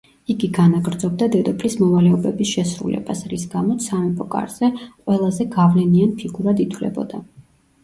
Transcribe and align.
იგი 0.33 0.47
განაგრძობდა 0.53 1.27
დედოფლის 1.35 1.75
მოვალეობების 1.81 2.53
შესრულებას, 2.55 3.21
რის 3.35 3.45
გამოც 3.53 3.87
სამეფო 3.91 4.29
კარზე 4.33 4.73
ყველაზე 4.81 5.49
გავლენიან 5.61 6.19
ფიგურად 6.25 6.67
ითვლებოდა. 6.69 7.25